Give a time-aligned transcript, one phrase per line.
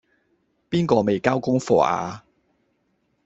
[0.67, 2.23] 邊個未交功課呀?